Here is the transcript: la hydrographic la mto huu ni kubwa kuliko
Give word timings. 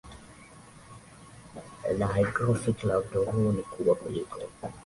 la 1.99 2.07
hydrographic 2.19 2.83
la 2.83 2.99
mto 2.99 3.23
huu 3.31 3.51
ni 3.51 3.63
kubwa 3.63 3.95
kuliko 3.95 4.39